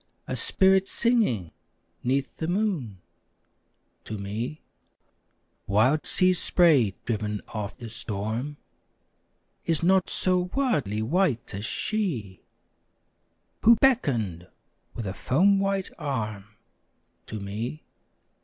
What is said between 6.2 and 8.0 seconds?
spray driven of the